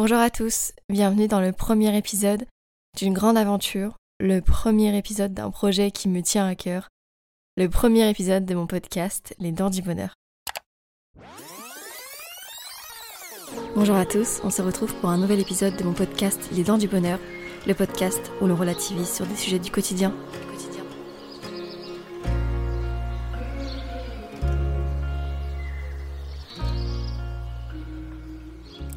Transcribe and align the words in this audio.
Bonjour 0.00 0.18
à 0.18 0.30
tous, 0.30 0.70
bienvenue 0.88 1.26
dans 1.26 1.40
le 1.40 1.50
premier 1.50 1.96
épisode 1.96 2.46
d'une 2.96 3.12
grande 3.12 3.36
aventure, 3.36 3.96
le 4.20 4.38
premier 4.38 4.96
épisode 4.96 5.34
d'un 5.34 5.50
projet 5.50 5.90
qui 5.90 6.08
me 6.08 6.22
tient 6.22 6.46
à 6.46 6.54
cœur, 6.54 6.86
le 7.56 7.68
premier 7.68 8.08
épisode 8.08 8.44
de 8.44 8.54
mon 8.54 8.68
podcast 8.68 9.34
Les 9.40 9.50
Dents 9.50 9.70
du 9.70 9.82
Bonheur. 9.82 10.14
Bonjour 13.74 13.96
à 13.96 14.06
tous, 14.06 14.40
on 14.44 14.50
se 14.50 14.62
retrouve 14.62 14.94
pour 14.94 15.08
un 15.08 15.18
nouvel 15.18 15.40
épisode 15.40 15.76
de 15.76 15.82
mon 15.82 15.94
podcast 15.94 16.48
Les 16.52 16.62
Dents 16.62 16.78
du 16.78 16.86
Bonheur, 16.86 17.18
le 17.66 17.74
podcast 17.74 18.20
où 18.40 18.46
l'on 18.46 18.54
relativise 18.54 19.12
sur 19.12 19.26
des 19.26 19.34
sujets 19.34 19.58
du 19.58 19.72
quotidien. 19.72 20.14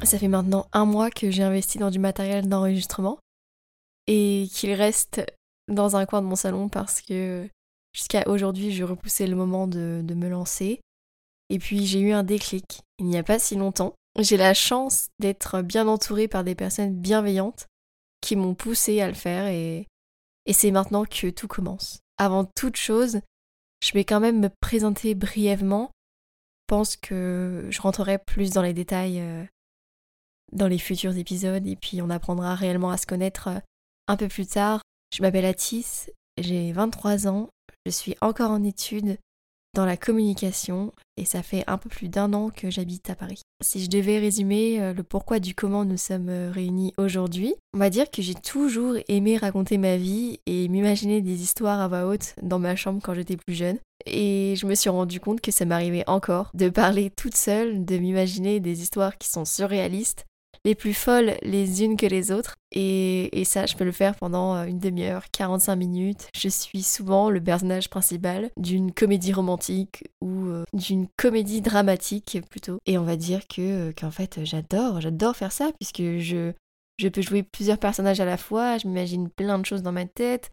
Ça 0.04 0.18
fait 0.18 0.28
maintenant 0.28 0.66
un 0.72 0.84
mois 0.84 1.10
que 1.10 1.30
j'ai 1.30 1.42
investi 1.42 1.78
dans 1.78 1.90
du 1.90 1.98
matériel 1.98 2.48
d'enregistrement 2.48 3.18
et 4.06 4.48
qu'il 4.52 4.72
reste 4.72 5.22
dans 5.68 5.96
un 5.96 6.06
coin 6.06 6.22
de 6.22 6.26
mon 6.26 6.34
salon 6.34 6.68
parce 6.68 7.00
que 7.00 7.48
jusqu'à 7.92 8.24
aujourd'hui, 8.26 8.72
je 8.72 8.82
repoussais 8.84 9.26
le 9.26 9.36
moment 9.36 9.68
de, 9.68 10.02
me 10.14 10.28
lancer. 10.28 10.80
Et 11.50 11.58
puis 11.58 11.86
j'ai 11.86 12.00
eu 12.00 12.12
un 12.12 12.24
déclic 12.24 12.80
il 12.98 13.06
n'y 13.06 13.18
a 13.18 13.22
pas 13.22 13.38
si 13.38 13.56
longtemps. 13.56 13.94
J'ai 14.18 14.36
la 14.36 14.54
chance 14.54 15.08
d'être 15.18 15.62
bien 15.62 15.88
entourée 15.88 16.28
par 16.28 16.44
des 16.44 16.54
personnes 16.54 16.94
bienveillantes 16.94 17.66
qui 18.20 18.36
m'ont 18.36 18.54
poussé 18.54 19.00
à 19.00 19.08
le 19.08 19.14
faire 19.14 19.46
et, 19.46 19.86
et 20.46 20.52
c'est 20.52 20.70
maintenant 20.70 21.04
que 21.04 21.30
tout 21.30 21.48
commence. 21.48 22.00
Avant 22.18 22.44
toute 22.44 22.76
chose, 22.76 23.20
je 23.82 23.92
vais 23.92 24.04
quand 24.04 24.20
même 24.20 24.40
me 24.40 24.50
présenter 24.60 25.14
brièvement. 25.14 25.90
Je 26.62 26.76
pense 26.76 26.96
que 26.96 27.66
je 27.70 27.80
rentrerai 27.80 28.18
plus 28.18 28.50
dans 28.50 28.62
les 28.62 28.74
détails 28.74 29.20
euh, 29.20 29.44
dans 30.52 30.68
les 30.68 30.78
futurs 30.78 31.16
épisodes 31.16 31.66
et 31.66 31.76
puis 31.76 32.02
on 32.02 32.10
apprendra 32.10 32.54
réellement 32.54 32.90
à 32.90 32.96
se 32.96 33.06
connaître 33.06 33.48
euh, 33.48 33.58
un 34.08 34.16
peu 34.16 34.28
plus 34.28 34.46
tard. 34.46 34.82
Je 35.14 35.22
m'appelle 35.22 35.44
Atis, 35.44 36.10
j'ai 36.38 36.72
23 36.72 37.28
ans, 37.28 37.50
je 37.86 37.90
suis 37.90 38.16
encore 38.20 38.50
en 38.50 38.62
études 38.62 39.18
dans 39.74 39.86
la 39.86 39.96
communication 39.96 40.92
et 41.16 41.24
ça 41.24 41.42
fait 41.42 41.64
un 41.66 41.78
peu 41.78 41.88
plus 41.88 42.08
d'un 42.08 42.34
an 42.34 42.50
que 42.50 42.70
j'habite 42.70 43.08
à 43.08 43.14
Paris. 43.14 43.40
Si 43.62 43.82
je 43.82 43.88
devais 43.88 44.18
résumer 44.18 44.82
euh, 44.82 44.92
le 44.92 45.02
pourquoi 45.02 45.38
du 45.40 45.54
comment 45.54 45.84
nous 45.84 45.96
sommes 45.96 46.28
euh, 46.28 46.50
réunis 46.50 46.92
aujourd'hui, 46.98 47.54
on 47.74 47.78
va 47.78 47.88
dire 47.88 48.10
que 48.10 48.20
j'ai 48.20 48.34
toujours 48.34 48.96
aimé 49.08 49.36
raconter 49.38 49.78
ma 49.78 49.96
vie 49.96 50.40
et 50.46 50.68
m'imaginer 50.68 51.22
des 51.22 51.42
histoires 51.42 51.80
à 51.80 51.88
voix 51.88 52.06
haute 52.06 52.34
dans 52.42 52.58
ma 52.58 52.76
chambre 52.76 53.00
quand 53.02 53.14
j'étais 53.14 53.36
plus 53.36 53.54
jeune. 53.54 53.78
Et 54.04 54.54
je 54.56 54.66
me 54.66 54.74
suis 54.74 54.90
rendu 54.90 55.20
compte 55.20 55.40
que 55.40 55.52
ça 55.52 55.64
m'arrivait 55.64 56.04
encore 56.06 56.50
de 56.54 56.68
parler 56.68 57.10
toute 57.10 57.36
seule, 57.36 57.84
de 57.84 57.96
m'imaginer 57.96 58.60
des 58.60 58.82
histoires 58.82 59.16
qui 59.16 59.28
sont 59.28 59.44
surréalistes 59.44 60.26
les 60.64 60.74
plus 60.74 60.94
folles 60.94 61.36
les 61.42 61.82
unes 61.82 61.96
que 61.96 62.06
les 62.06 62.30
autres. 62.30 62.56
Et, 62.70 63.44
ça, 63.44 63.66
je 63.66 63.76
peux 63.76 63.84
le 63.84 63.92
faire 63.92 64.14
pendant 64.14 64.54
euh, 64.54 64.64
une 64.64 64.78
demi-heure, 64.78 65.24
45 65.30 65.76
minutes. 65.76 66.28
Je 66.34 66.48
suis 66.48 66.82
souvent 66.82 67.28
le 67.28 67.42
personnage 67.42 67.90
principal 67.90 68.50
d'une 68.56 68.92
comédie 68.92 69.32
romantique 69.32 70.04
ou 70.22 70.46
euh, 70.46 70.64
d'une 70.72 71.06
comédie 71.16 71.60
dramatique 71.60 72.38
plutôt. 72.48 72.78
Et 72.86 72.96
on 72.96 73.02
va 73.02 73.16
dire 73.16 73.46
que 73.48 73.60
euh, 73.60 73.92
qu'en 73.92 74.10
fait, 74.10 74.40
j'adore, 74.44 75.00
j'adore 75.00 75.36
faire 75.36 75.52
ça 75.52 75.70
puisque 75.78 76.18
je, 76.18 76.52
je 76.98 77.08
peux 77.08 77.20
jouer 77.20 77.42
plusieurs 77.42 77.78
personnages 77.78 78.20
à 78.20 78.24
la 78.24 78.36
fois, 78.38 78.78
je 78.78 78.86
m'imagine 78.86 79.28
plein 79.28 79.58
de 79.58 79.66
choses 79.66 79.82
dans 79.82 79.92
ma 79.92 80.06
tête, 80.06 80.50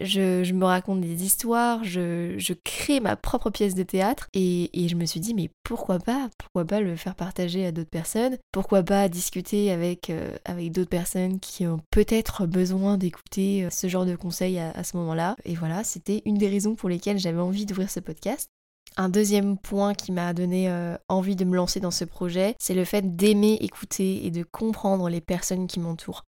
je, 0.00 0.52
me 0.52 0.64
raconte 0.64 1.00
des 1.00 1.24
histoires, 1.24 1.84
je, 1.84 2.52
crée 2.64 3.00
ma 3.00 3.16
propre 3.16 3.50
pièce 3.50 3.74
de 3.74 3.82
théâtre 3.82 4.28
et, 4.34 4.70
je 4.88 4.94
me 4.96 5.06
suis 5.06 5.20
dit 5.20 5.34
mais 5.34 5.50
pourquoi 5.62 5.98
pas? 5.98 6.28
Pourquoi 6.38 6.64
pas 6.64 6.80
le 6.80 6.96
faire 6.96 7.14
partager 7.14 7.66
à 7.66 7.72
d'autres 7.72 7.90
personnes? 7.90 8.36
Pourquoi 8.52 8.82
pas 8.82 9.08
discuter 9.08 9.70
avec, 9.70 10.10
euh, 10.10 10.36
avec 10.44 10.72
d'autres 10.72 10.90
personnes 10.90 11.40
qui 11.40 11.66
ont 11.66 11.80
peut-être 11.90 12.46
besoin 12.46 12.98
d'écouter 12.98 13.64
euh, 13.64 13.70
ce 13.70 13.88
genre 13.88 14.06
de 14.06 14.16
conseils 14.16 14.58
à, 14.58 14.84
ce 14.84 14.96
moment-là? 14.96 15.36
Et 15.44 15.54
voilà, 15.54 15.84
c'était 15.84 16.22
une 16.24 16.38
des 16.38 16.48
raisons 16.48 16.74
pour 16.74 16.88
lesquelles 16.88 17.18
j'avais 17.18 17.40
envie 17.40 17.66
d'ouvrir 17.66 17.90
ce 17.90 18.00
podcast. 18.00 18.48
Un 18.96 19.08
deuxième 19.08 19.58
point 19.58 19.94
qui 19.94 20.12
m'a 20.12 20.32
donné 20.34 20.68
euh, 20.68 20.96
envie 21.08 21.36
de 21.36 21.44
me 21.44 21.56
lancer 21.56 21.80
dans 21.80 21.90
ce 21.90 22.04
projet, 22.04 22.54
c'est 22.60 22.74
le 22.74 22.84
fait 22.84 23.16
d'aimer 23.16 23.58
écouter 23.60 24.24
et 24.26 24.30
de 24.30 24.44
comprendre 24.44 25.08
les 25.08 25.20
personnes 25.20 25.66
qui 25.66 25.80
m'entourent. 25.80 26.24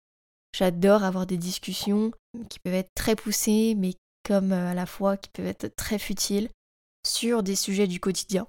J'adore 0.53 1.03
avoir 1.03 1.25
des 1.25 1.37
discussions 1.37 2.11
qui 2.49 2.59
peuvent 2.59 2.73
être 2.73 2.93
très 2.95 3.15
poussées, 3.15 3.75
mais 3.77 3.95
comme 4.27 4.51
euh, 4.51 4.71
à 4.71 4.73
la 4.73 4.85
fois 4.85 5.17
qui 5.17 5.29
peuvent 5.29 5.47
être 5.47 5.75
très 5.75 5.99
futiles 5.99 6.49
sur 7.05 7.43
des 7.43 7.55
sujets 7.55 7.87
du 7.87 7.99
quotidien 7.99 8.47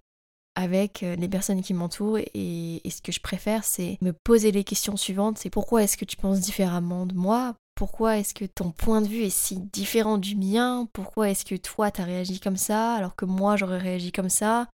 avec 0.55 1.03
euh, 1.03 1.17
les 1.17 1.29
personnes 1.29 1.63
qui 1.63 1.75
m'entourent 1.75 2.19
et, 2.19 2.83
ce 2.85 3.01
que 3.01 3.13
je 3.13 3.21
préfère 3.21 3.65
c'est 3.65 3.97
me 4.03 4.13
poser 4.13 4.53
les 4.53 4.65
questions 4.65 4.97
suivantes. 4.97 5.39
C'est 5.39 5.51
pourquoi 5.51 5.83
est-ce 5.83 5.97
que 5.97 6.05
tu 6.05 6.17
penses 6.17 6.41
différemment 6.41 7.07
de 7.07 7.15
moi? 7.15 7.55
Pourquoi 7.75 8.19
est-ce 8.19 8.35
que 8.35 8.45
ton 8.45 8.71
point 8.71 9.01
de 9.01 9.09
vue 9.09 9.23
est 9.23 9.31
si 9.31 9.57
différent 9.57 10.19
du 10.19 10.37
mien? 10.37 10.89
Pourquoi 10.93 11.31
est-ce 11.31 11.45
que 11.45 11.55
toi 11.55 11.91
t'as 11.91 12.05
réagi 12.05 12.39
comme 12.39 12.59
ça 12.59 12.95
alors 12.95 13.17
que 13.17 13.25
moi 13.25 13.57
j'aurais 13.57 13.79
réagi 13.79 14.13
comme 14.13 14.29
ça? 14.29 14.69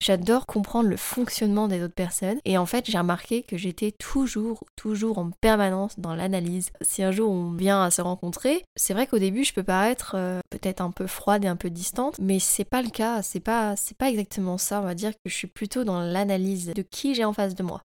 J'adore 0.00 0.46
comprendre 0.46 0.88
le 0.88 0.96
fonctionnement 0.96 1.66
des 1.66 1.82
autres 1.82 1.94
personnes 1.94 2.38
et 2.44 2.56
en 2.56 2.66
fait 2.66 2.88
j'ai 2.88 2.98
remarqué 2.98 3.42
que 3.42 3.56
j'étais 3.56 3.90
toujours, 3.90 4.62
toujours 4.76 5.18
en 5.18 5.30
permanence 5.30 5.98
dans 5.98 6.14
l'analyse. 6.14 6.70
Si 6.82 7.02
un 7.02 7.10
jour 7.10 7.30
on 7.30 7.52
vient 7.52 7.82
à 7.82 7.90
se 7.90 8.00
rencontrer, 8.00 8.64
c'est 8.76 8.94
vrai 8.94 9.08
qu'au 9.08 9.18
début 9.18 9.42
je 9.42 9.52
peux 9.52 9.64
paraître 9.64 10.12
euh, 10.14 10.38
peut-être 10.50 10.80
un 10.80 10.92
peu 10.92 11.08
froide 11.08 11.44
et 11.44 11.48
un 11.48 11.56
peu 11.56 11.68
distante, 11.68 12.16
mais 12.20 12.38
c'est 12.38 12.64
pas 12.64 12.82
le 12.82 12.90
cas, 12.90 13.22
c'est 13.22 13.40
pas, 13.40 13.74
pas 13.98 14.08
exactement 14.08 14.56
ça, 14.56 14.80
on 14.80 14.84
va 14.84 14.94
dire 14.94 15.10
que 15.10 15.30
je 15.30 15.34
suis 15.34 15.48
plutôt 15.48 15.82
dans 15.82 16.00
l'analyse 16.00 16.72
de 16.74 16.82
qui 16.82 17.16
j'ai 17.16 17.24
en 17.24 17.32
face 17.32 17.56
de 17.56 17.64
moi. 17.64 17.82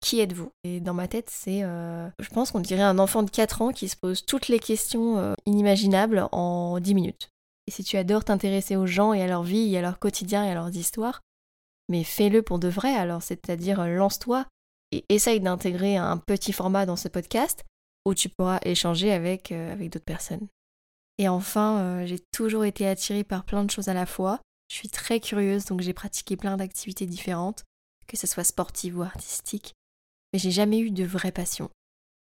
Qui 0.00 0.18
êtes-vous? 0.18 0.50
Et 0.64 0.80
dans 0.80 0.94
ma 0.94 1.06
tête, 1.06 1.30
c'est, 1.30 1.62
euh, 1.62 2.08
je 2.18 2.28
pense 2.30 2.50
qu'on 2.50 2.58
dirait 2.58 2.82
un 2.82 2.98
enfant 2.98 3.22
de 3.22 3.30
4 3.30 3.62
ans 3.62 3.70
qui 3.70 3.88
se 3.88 3.96
pose 3.96 4.26
toutes 4.26 4.48
les 4.48 4.58
questions 4.58 5.18
euh, 5.18 5.34
inimaginables 5.46 6.28
en 6.32 6.80
10 6.80 6.94
minutes. 6.94 7.28
Et 7.68 7.70
si 7.70 7.84
tu 7.84 7.96
adores 7.96 8.24
t'intéresser 8.24 8.74
aux 8.74 8.86
gens 8.86 9.12
et 9.12 9.22
à 9.22 9.28
leur 9.28 9.44
vie 9.44 9.72
et 9.72 9.78
à 9.78 9.80
leur 9.80 10.00
quotidien 10.00 10.44
et 10.44 10.50
à 10.50 10.54
leurs 10.54 10.76
histoires, 10.76 11.20
mais 11.88 12.04
fais-le 12.04 12.42
pour 12.42 12.58
de 12.58 12.68
vrai 12.68 12.94
alors, 12.94 13.22
c'est-à-dire 13.22 13.80
euh, 13.80 13.94
lance-toi 13.94 14.46
et 14.92 15.04
essaye 15.08 15.40
d'intégrer 15.40 15.96
un 15.96 16.18
petit 16.18 16.52
format 16.52 16.86
dans 16.86 16.96
ce 16.96 17.08
podcast 17.08 17.64
où 18.04 18.14
tu 18.14 18.28
pourras 18.28 18.60
échanger 18.64 19.12
avec, 19.12 19.52
euh, 19.52 19.72
avec 19.72 19.90
d'autres 19.90 20.04
personnes. 20.04 20.48
Et 21.18 21.28
enfin, 21.28 21.80
euh, 21.80 22.06
j'ai 22.06 22.18
toujours 22.32 22.64
été 22.64 22.86
attirée 22.86 23.24
par 23.24 23.44
plein 23.44 23.64
de 23.64 23.70
choses 23.70 23.88
à 23.88 23.94
la 23.94 24.06
fois. 24.06 24.40
Je 24.68 24.76
suis 24.76 24.88
très 24.88 25.20
curieuse, 25.20 25.66
donc 25.66 25.80
j'ai 25.82 25.92
pratiqué 25.92 26.36
plein 26.36 26.56
d'activités 26.56 27.06
différentes, 27.06 27.64
que 28.06 28.16
ce 28.16 28.26
soit 28.26 28.44
sportive 28.44 28.98
ou 28.98 29.02
artistique, 29.02 29.74
mais 30.32 30.38
j'ai 30.38 30.50
jamais 30.50 30.80
eu 30.80 30.90
de 30.90 31.04
vraie 31.04 31.32
passion. 31.32 31.70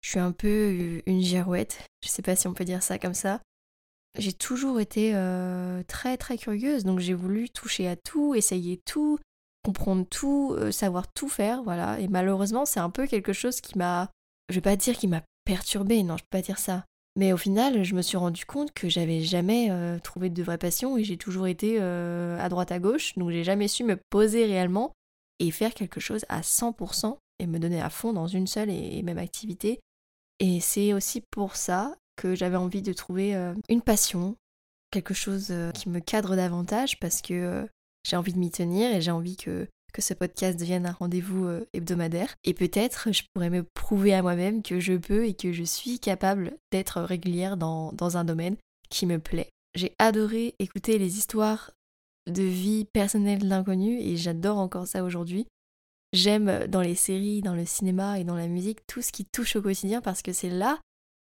Je 0.02 0.10
suis 0.10 0.20
un 0.20 0.34
peu 0.34 1.02
une 1.06 1.22
girouette, 1.22 1.84
je 2.04 2.10
sais 2.10 2.22
pas 2.22 2.36
si 2.36 2.48
on 2.48 2.54
peut 2.54 2.66
dire 2.66 2.84
ça 2.84 3.00
comme 3.00 3.14
ça. 3.14 3.42
J'ai 4.18 4.34
toujours 4.34 4.80
été 4.80 5.14
très 5.88 6.18
très 6.18 6.38
curieuse, 6.38 6.84
donc 6.84 7.00
j'ai 7.00 7.14
voulu 7.14 7.50
toucher 7.50 7.88
à 7.88 7.96
tout, 7.96 8.36
essayer 8.36 8.80
tout, 8.86 9.18
comprendre 9.66 10.06
tout, 10.08 10.56
euh, 10.58 10.72
savoir 10.72 11.12
tout 11.12 11.28
faire, 11.28 11.64
voilà. 11.64 12.00
Et 12.00 12.08
malheureusement, 12.08 12.66
c'est 12.66 12.80
un 12.80 12.92
peu 12.92 13.08
quelque 13.08 13.34
chose 13.34 13.62
qui 13.62 13.78
m'a, 13.78 14.12
je 14.50 14.56
vais 14.56 14.62
pas 14.62 14.76
dire 14.76 14.96
qui 14.96 15.08
m'a 15.08 15.24
perturbé, 15.44 16.04
non, 16.04 16.18
je 16.18 16.24
peux 16.24 16.38
pas 16.38 16.44
dire 16.44 16.60
ça. 16.60 16.86
Mais 17.16 17.34
au 17.34 17.38
final, 17.38 17.84
je 17.84 17.96
me 17.96 18.04
suis 18.04 18.18
rendu 18.18 18.46
compte 18.46 18.74
que 18.74 18.90
j'avais 18.90 19.22
jamais 19.22 19.72
euh, 19.72 19.98
trouvé 19.98 20.30
de 20.30 20.44
vraie 20.44 20.60
passion 20.60 20.98
et 20.98 21.04
j'ai 21.04 21.18
toujours 21.18 21.48
été 21.48 21.78
euh, 21.80 22.38
à 22.40 22.48
droite 22.50 22.72
à 22.72 22.80
gauche, 22.80 23.16
donc 23.16 23.32
j'ai 23.32 23.44
jamais 23.44 23.68
su 23.68 23.84
me 23.84 23.98
poser 24.10 24.46
réellement 24.46 24.92
et 25.40 25.50
faire 25.50 25.74
quelque 25.74 26.00
chose 26.00 26.26
à 26.30 26.42
100% 26.42 27.18
et 27.40 27.48
me 27.48 27.58
donner 27.58 27.82
à 27.82 27.90
fond 27.90 28.14
dans 28.14 28.28
une 28.28 28.48
seule 28.48 28.70
et 28.70 29.02
même 29.02 29.18
activité. 29.18 29.80
Et 30.40 30.60
c'est 30.60 30.94
aussi 30.94 31.24
pour 31.32 31.56
ça 31.56 31.96
que 32.18 32.36
j'avais 32.36 32.58
envie 32.58 32.82
de 32.82 32.94
trouver 32.94 33.36
une 33.68 33.82
passion, 33.82 34.36
quelque 34.92 35.14
chose 35.14 35.54
qui 35.74 35.90
me 35.90 36.00
cadre 36.00 36.38
davantage 36.38 36.98
parce 37.00 37.22
que 37.22 37.68
j'ai 38.06 38.16
envie 38.16 38.34
de 38.34 38.40
m'y 38.40 38.52
tenir 38.52 38.94
et 38.94 39.02
j'ai 39.02 39.12
envie 39.12 39.36
que, 39.36 39.68
que 39.92 40.02
ce 40.02 40.14
podcast 40.14 40.60
devienne 40.60 40.86
un 40.86 40.92
rendez-vous 40.92 41.46
euh, 41.46 41.66
hebdomadaire. 41.74 42.36
Et 42.44 42.54
peut-être 42.54 43.12
je 43.12 43.24
pourrais 43.34 43.50
me 43.50 43.64
prouver 43.74 44.14
à 44.14 44.22
moi-même 44.22 44.62
que 44.62 44.80
je 44.80 44.94
peux 44.94 45.26
et 45.26 45.34
que 45.34 45.52
je 45.52 45.64
suis 45.64 46.00
capable 46.00 46.56
d'être 46.72 47.02
régulière 47.02 47.58
dans, 47.58 47.92
dans 47.94 48.18
un 48.18 48.24
domaine 48.24 48.58
qui 48.90 49.08
me 49.08 49.18
plaît. 49.18 49.50
J'ai 49.74 49.94
adoré 49.98 50.54
écouter 50.60 51.00
les 51.00 51.18
histoires 51.18 51.72
de 52.28 52.44
vie 52.44 52.86
personnelle 52.86 53.48
d'inconnus 53.48 54.02
et 54.04 54.18
j'adore 54.18 54.60
encore 54.60 54.88
ça 54.88 55.04
aujourd'hui. 55.04 55.48
J'aime 56.14 56.68
dans 56.68 56.82
les 56.82 56.96
séries, 56.96 57.42
dans 57.42 57.56
le 57.56 57.66
cinéma 57.66 58.20
et 58.20 58.24
dans 58.24 58.36
la 58.36 58.48
musique 58.48 58.86
tout 58.88 59.02
ce 59.02 59.12
qui 59.12 59.26
touche 59.26 59.56
au 59.56 59.62
quotidien 59.62 60.02
parce 60.02 60.22
que 60.22 60.32
c'est 60.32 60.50
là 60.50 60.80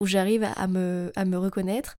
où 0.02 0.06
j'arrive 0.06 0.44
à 0.44 0.68
me, 0.68 1.12
à 1.16 1.24
me 1.24 1.38
reconnaître, 1.38 1.96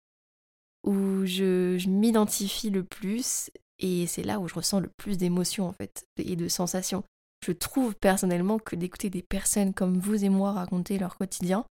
où 0.85 1.25
je 1.25 1.89
m'identifie 1.89 2.71
le 2.71 2.85
plus 2.85 3.50
et 3.78 4.06
c'est 4.06 4.23
là 4.23 4.40
où 4.40 4.49
je 4.49 4.55
ressens 4.55 4.81
le 4.81 4.90
plus 4.96 5.19
d'émotions 5.19 5.67
en 5.67 5.73
fait 5.73 6.06
et 6.19 6.37
de 6.37 6.49
sensations. 6.49 7.05
Je 7.44 7.52
trouve 7.52 7.94
personnellement 7.94 8.58
que 8.58 8.76
d'écouter 8.76 9.11
des 9.11 9.23
personnes 9.23 9.75
comme 9.75 9.99
vous 9.99 10.25
et 10.25 10.28
moi 10.28 10.52
raconter 10.52 10.99
leur 10.99 11.17
quotidien, 11.17 11.64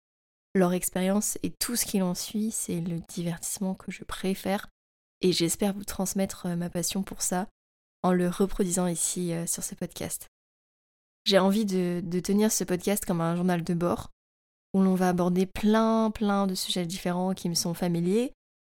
leur 0.54 0.74
expérience 0.74 1.38
et 1.42 1.52
tout 1.52 1.76
ce 1.76 1.86
qui 1.86 2.02
en 2.02 2.14
suit, 2.14 2.52
c'est 2.52 2.80
le 2.80 3.00
divertissement 3.10 3.74
que 3.74 3.92
je 3.92 4.04
préfère. 4.04 4.68
Et 5.22 5.32
j'espère 5.32 5.74
vous 5.74 5.86
transmettre 5.86 6.48
euh, 6.48 6.56
ma 6.56 6.70
passion 6.70 7.02
pour 7.02 7.22
ça 7.22 7.48
en 8.04 8.12
le 8.12 8.28
reproduisant 8.28 8.88
ici 8.88 9.34
euh, 9.34 9.48
sur 9.48 9.64
ce 9.64 9.74
podcast. 9.74 10.28
J'ai 11.26 11.40
envie 11.40 11.66
de, 11.66 12.02
de 12.04 12.20
tenir 12.20 12.52
ce 12.52 12.66
podcast 12.66 13.06
comme 13.06 13.22
un 13.22 13.36
journal 13.36 13.64
de 13.64 13.74
bord, 13.74 14.12
où 14.74 14.82
l'on 14.82 14.96
va 14.96 15.10
aborder 15.10 15.46
plein, 15.46 16.12
plein 16.12 16.46
de 16.46 16.56
sujets 16.56 16.86
différents 16.86 17.34
qui 17.34 17.48
me 17.48 17.56
sont 17.56 17.74
familiers, 17.74 18.34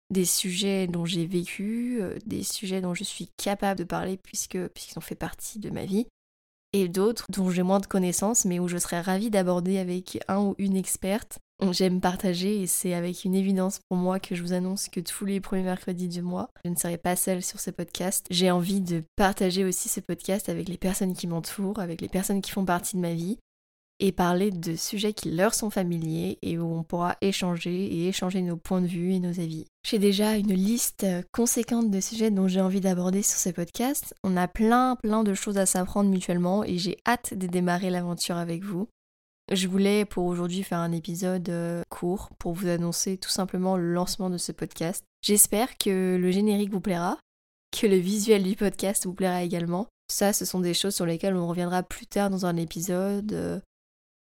des 0.09 0.25
sujets 0.25 0.87
dont 0.87 1.05
j'ai 1.05 1.25
vécu, 1.25 1.99
euh, 2.01 2.17
des 2.25 2.43
sujets 2.43 2.81
dont 2.81 2.93
je 2.93 3.03
suis 3.03 3.29
capable 3.37 3.79
de 3.79 3.83
parler 3.83 4.17
puisque 4.17 4.57
puisqu'ils 4.69 4.97
ont 4.97 5.01
fait 5.01 5.15
partie 5.15 5.59
de 5.59 5.69
ma 5.69 5.85
vie, 5.85 6.07
et 6.73 6.87
d'autres 6.87 7.25
dont 7.29 7.49
j'ai 7.49 7.63
moins 7.63 7.79
de 7.79 7.85
connaissances 7.85 8.45
mais 8.45 8.59
où 8.59 8.67
je 8.67 8.77
serais 8.77 9.01
ravie 9.01 9.29
d'aborder 9.29 9.77
avec 9.77 10.19
un 10.27 10.39
ou 10.39 10.55
une 10.57 10.75
experte. 10.75 11.39
J'aime 11.71 12.01
partager 12.01 12.61
et 12.61 12.67
c'est 12.67 12.93
avec 12.93 13.25
une 13.25 13.33
évidence 13.33 13.79
pour 13.89 13.97
moi 13.97 14.19
que 14.19 14.35
je 14.35 14.43
vous 14.43 14.53
annonce 14.53 14.89
que 14.89 14.99
tous 14.99 15.25
les 15.25 15.39
premiers 15.39 15.63
mercredis 15.63 16.07
du 16.07 16.21
mois, 16.21 16.51
je 16.63 16.69
ne 16.69 16.75
serai 16.75 16.97
pas 16.97 17.15
seule 17.15 17.41
sur 17.41 17.59
ce 17.59 17.71
podcast. 17.71 18.27
J'ai 18.29 18.51
envie 18.51 18.79
de 18.79 19.03
partager 19.15 19.65
aussi 19.65 19.89
ce 19.89 19.99
podcast 19.99 20.49
avec 20.49 20.69
les 20.69 20.77
personnes 20.77 21.15
qui 21.15 21.25
m'entourent, 21.25 21.79
avec 21.79 22.01
les 22.01 22.09
personnes 22.09 22.41
qui 22.41 22.51
font 22.51 22.63
partie 22.63 22.95
de 22.95 23.01
ma 23.01 23.15
vie, 23.15 23.39
et 23.99 24.11
parler 24.11 24.51
de 24.51 24.75
sujets 24.75 25.13
qui 25.13 25.31
leur 25.31 25.53
sont 25.53 25.69
familiers 25.69 26.37
et 26.41 26.57
où 26.57 26.65
on 26.65 26.83
pourra 26.83 27.17
échanger 27.21 27.85
et 27.85 28.07
échanger 28.07 28.41
nos 28.41 28.57
points 28.57 28.81
de 28.81 28.87
vue 28.87 29.13
et 29.13 29.19
nos 29.19 29.39
avis. 29.39 29.65
J'ai 29.85 29.99
déjà 29.99 30.35
une 30.35 30.53
liste 30.53 31.05
conséquente 31.31 31.89
de 31.89 31.99
sujets 31.99 32.31
dont 32.31 32.47
j'ai 32.47 32.61
envie 32.61 32.81
d'aborder 32.81 33.23
sur 33.23 33.39
ce 33.39 33.49
podcast. 33.49 34.13
On 34.23 34.37
a 34.37 34.47
plein 34.47 34.95
plein 34.95 35.23
de 35.23 35.33
choses 35.33 35.57
à 35.57 35.65
s'apprendre 35.65 36.09
mutuellement 36.09 36.63
et 36.63 36.77
j'ai 36.77 36.97
hâte 37.07 37.33
de 37.33 37.47
démarrer 37.47 37.89
l'aventure 37.89 38.37
avec 38.37 38.63
vous. 38.63 38.87
Je 39.51 39.67
voulais 39.67 40.03
pour 40.03 40.25
aujourd'hui 40.25 40.61
faire 40.61 40.79
un 40.79 40.91
épisode 40.91 41.47
euh, 41.47 41.81
court 41.89 42.29
pour 42.37 42.51
vous 42.51 42.67
annoncer 42.67 43.17
tout 43.17 43.29
simplement 43.29 43.77
le 43.77 43.93
lancement 43.93 44.29
de 44.29 44.37
ce 44.37 44.51
podcast. 44.51 45.05
J'espère 45.21 45.77
que 45.77 46.17
le 46.19 46.31
générique 46.31 46.71
vous 46.71 46.81
plaira, 46.81 47.17
que 47.71 47.87
le 47.87 47.95
visuel 47.95 48.43
du 48.43 48.57
podcast 48.57 49.05
vous 49.05 49.13
plaira 49.13 49.43
également. 49.43 49.87
Ça, 50.11 50.33
ce 50.33 50.43
sont 50.43 50.59
des 50.59 50.73
choses 50.73 50.95
sur 50.95 51.05
lesquelles 51.05 51.35
on 51.35 51.47
reviendra 51.47 51.81
plus 51.81 52.07
tard 52.07 52.29
dans 52.29 52.45
un 52.45 52.57
épisode. 52.57 53.61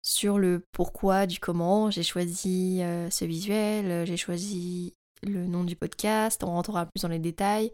Sur 0.06 0.38
le 0.38 0.66
pourquoi, 0.74 1.26
du 1.26 1.40
comment. 1.40 1.90
J'ai 1.90 2.04
choisi 2.04 2.82
euh, 2.82 3.10
ce 3.10 3.24
visuel, 3.24 3.90
euh, 3.90 4.06
j'ai 4.06 4.18
choisi 4.18 4.94
le 5.24 5.48
nom 5.48 5.64
du 5.64 5.78
podcast, 5.78 6.44
on 6.44 6.48
rentrera 6.48 6.86
plus 6.86 7.04
dans 7.04 7.08
les 7.08 7.20
détails. 7.20 7.72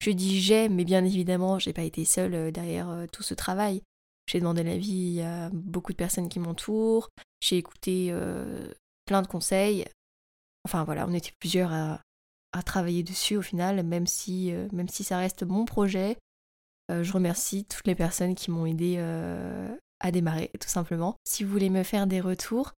Je 0.00 0.10
dis 0.10 0.40
j'ai, 0.40 0.70
mais 0.70 0.84
bien 0.84 1.04
évidemment, 1.04 1.58
j'ai 1.58 1.74
pas 1.74 1.82
été 1.82 2.06
seule 2.06 2.34
euh, 2.34 2.50
derrière 2.50 3.06
tout 3.12 3.22
ce 3.22 3.34
travail. 3.34 3.82
J'ai 4.26 4.40
demandé 4.40 4.62
l'avis 4.62 5.20
à 5.20 5.50
beaucoup 5.52 5.92
de 5.92 5.98
personnes 5.98 6.30
qui 6.30 6.40
m'entourent, 6.40 7.10
j'ai 7.40 7.58
écouté 7.58 8.12
plein 9.04 9.22
de 9.22 9.28
conseils. 9.28 9.84
Enfin 10.64 10.82
voilà, 10.82 11.06
on 11.06 11.14
était 11.14 11.30
plusieurs 11.38 11.72
à, 11.72 12.00
à 12.52 12.62
travailler 12.64 13.04
dessus 13.04 13.36
au 13.36 13.42
final, 13.42 13.84
même 13.84 14.08
si, 14.08 14.52
même 14.72 14.88
si 14.88 15.04
ça 15.04 15.18
reste 15.18 15.44
mon 15.44 15.64
projet. 15.64 16.16
je 16.90 17.12
remercie 17.12 17.66
toutes 17.66 17.86
les 17.86 17.94
personnes 17.94 18.34
qui 18.34 18.50
m'ont 18.50 18.66
aidé 18.66 18.96
à 20.00 20.10
démarrer, 20.10 20.50
tout 20.60 20.68
simplement. 20.68 21.16
Si 21.24 21.44
vous 21.44 21.50
voulez 21.50 21.70
me 21.70 21.82
faire 21.82 22.06
des 22.06 22.20
retours, 22.20 22.72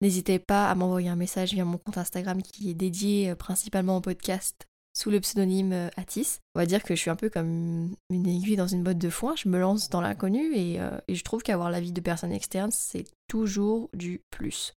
n'hésitez 0.00 0.38
pas 0.38 0.70
à 0.70 0.74
m'envoyer 0.74 1.08
un 1.08 1.16
message 1.16 1.52
via 1.52 1.64
mon 1.64 1.78
compte 1.78 1.98
Instagram 1.98 2.42
qui 2.42 2.70
est 2.70 2.74
dédié 2.74 3.30
euh, 3.30 3.34
principalement 3.34 3.96
au 3.96 4.00
podcast 4.00 4.66
sous 4.94 5.10
le 5.10 5.20
pseudonyme 5.20 5.72
euh, 5.72 5.88
Atis. 5.96 6.38
On 6.54 6.60
va 6.60 6.66
dire 6.66 6.82
que 6.82 6.94
je 6.94 7.00
suis 7.00 7.10
un 7.10 7.16
peu 7.16 7.30
comme 7.30 7.94
une 8.10 8.26
aiguille 8.26 8.56
dans 8.56 8.66
une 8.66 8.82
botte 8.82 8.98
de 8.98 9.10
foin, 9.10 9.34
je 9.36 9.48
me 9.48 9.58
lance 9.58 9.88
dans 9.88 10.00
l'inconnu 10.00 10.54
et, 10.54 10.80
euh, 10.80 10.98
je 11.08 11.22
trouve 11.22 11.42
qu'avoir 11.42 11.70
l'avis 11.70 11.92
de 11.92 12.00
personnes 12.00 12.32
externes, 12.32 12.72
c'est 12.72 13.04
toujours 13.28 13.88
du 13.94 14.20
plus. 14.30 14.74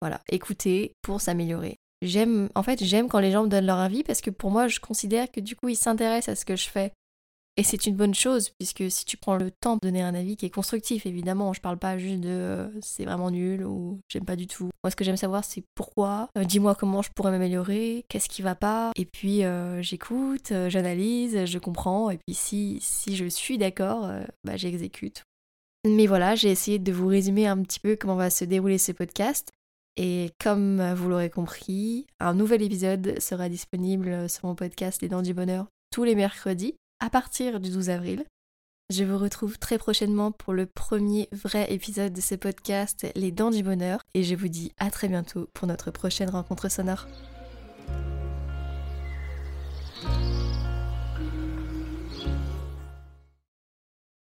Voilà, 0.00 0.20
écoutez 0.28 0.92
pour 1.02 1.20
s'améliorer. 1.20 1.76
J'aime, 2.02 2.50
en 2.54 2.62
fait, 2.62 2.84
j'aime 2.84 3.08
quand 3.08 3.20
les 3.20 3.30
gens 3.30 3.44
me 3.44 3.48
donnent 3.48 3.66
leur 3.66 3.78
avis 3.78 4.02
parce 4.02 4.20
que 4.20 4.30
pour 4.30 4.50
moi, 4.50 4.68
je 4.68 4.80
considère 4.80 5.30
que 5.30 5.40
du 5.40 5.56
coup, 5.56 5.68
ils 5.68 5.76
s'intéressent 5.76 6.36
à 6.36 6.36
ce 6.36 6.44
que 6.44 6.56
je 6.56 6.68
fais. 6.68 6.92
Et 7.56 7.62
c'est 7.62 7.86
une 7.86 7.94
bonne 7.94 8.14
chose, 8.14 8.50
puisque 8.50 8.90
si 8.90 9.04
tu 9.04 9.16
prends 9.16 9.36
le 9.36 9.52
temps 9.52 9.76
de 9.76 9.80
donner 9.80 10.02
un 10.02 10.14
avis 10.14 10.36
qui 10.36 10.44
est 10.44 10.50
constructif, 10.50 11.06
évidemment, 11.06 11.52
je 11.52 11.60
parle 11.60 11.78
pas 11.78 11.98
juste 11.98 12.20
de 12.20 12.28
euh, 12.28 12.80
c'est 12.80 13.04
vraiment 13.04 13.30
nul 13.30 13.64
ou 13.64 14.00
j'aime 14.08 14.24
pas 14.24 14.34
du 14.34 14.48
tout. 14.48 14.70
Moi, 14.82 14.90
ce 14.90 14.96
que 14.96 15.04
j'aime 15.04 15.16
savoir, 15.16 15.44
c'est 15.44 15.62
pourquoi, 15.76 16.30
euh, 16.36 16.42
dis-moi 16.42 16.74
comment 16.74 17.00
je 17.00 17.10
pourrais 17.14 17.30
m'améliorer, 17.30 18.04
qu'est-ce 18.08 18.28
qui 18.28 18.42
va 18.42 18.56
pas, 18.56 18.90
et 18.96 19.04
puis 19.04 19.44
euh, 19.44 19.80
j'écoute, 19.82 20.52
j'analyse, 20.68 21.44
je 21.44 21.58
comprends, 21.60 22.10
et 22.10 22.18
puis 22.18 22.34
si, 22.34 22.78
si 22.80 23.14
je 23.14 23.26
suis 23.26 23.56
d'accord, 23.56 24.10
bah, 24.42 24.56
j'exécute. 24.56 25.22
Mais 25.86 26.08
voilà, 26.08 26.34
j'ai 26.34 26.50
essayé 26.50 26.80
de 26.80 26.92
vous 26.92 27.06
résumer 27.06 27.46
un 27.46 27.62
petit 27.62 27.78
peu 27.78 27.94
comment 27.94 28.16
va 28.16 28.30
se 28.30 28.44
dérouler 28.44 28.78
ce 28.78 28.90
podcast. 28.90 29.50
Et 29.96 30.30
comme 30.40 30.82
vous 30.94 31.08
l'aurez 31.08 31.30
compris, 31.30 32.06
un 32.18 32.34
nouvel 32.34 32.62
épisode 32.62 33.20
sera 33.20 33.48
disponible 33.48 34.28
sur 34.28 34.46
mon 34.46 34.56
podcast 34.56 35.02
Les 35.02 35.08
Dents 35.08 35.22
du 35.22 35.34
Bonheur 35.34 35.66
tous 35.94 36.02
les 36.02 36.16
mercredis 36.16 36.74
à 37.04 37.10
partir 37.10 37.60
du 37.60 37.68
12 37.68 37.90
avril. 37.90 38.24
Je 38.88 39.04
vous 39.04 39.18
retrouve 39.18 39.58
très 39.58 39.76
prochainement 39.76 40.32
pour 40.32 40.54
le 40.54 40.64
premier 40.64 41.28
vrai 41.32 41.70
épisode 41.70 42.14
de 42.14 42.20
ce 42.22 42.34
podcast 42.34 43.06
Les 43.14 43.30
Dents 43.30 43.50
du 43.50 43.62
Bonheur 43.62 44.00
et 44.14 44.22
je 44.22 44.34
vous 44.34 44.48
dis 44.48 44.72
à 44.78 44.90
très 44.90 45.08
bientôt 45.08 45.50
pour 45.52 45.68
notre 45.68 45.90
prochaine 45.90 46.30
rencontre 46.30 46.70
sonore. 46.70 47.06